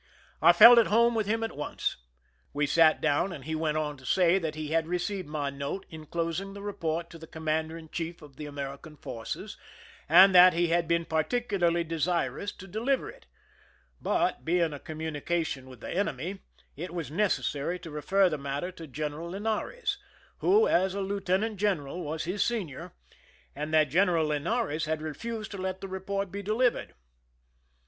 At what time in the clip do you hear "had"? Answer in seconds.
4.69-4.87, 10.69-10.87, 24.85-24.99